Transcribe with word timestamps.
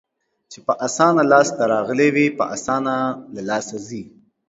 چې 0.51 0.59
په 0.65 0.73
اسانه 0.87 1.23
لاس 1.31 1.47
ته 1.57 1.63
راغلي 1.73 2.09
وي، 2.15 2.27
په 2.37 2.43
اسانه 2.55 2.95
له 3.33 3.41
لاسه 3.49 3.75
ځي. 3.87 4.03